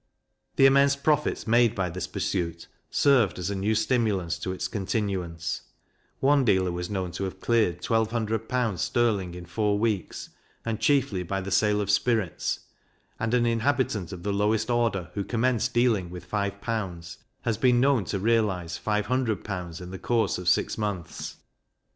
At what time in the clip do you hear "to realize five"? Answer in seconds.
18.05-19.05